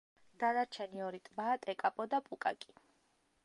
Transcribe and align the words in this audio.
დანარჩენი 0.43 1.03
ორი 1.09 1.21
ტბაა 1.27 1.61
ტეკაპო 1.67 2.11
და 2.15 2.25
პუკაკი. 2.31 2.77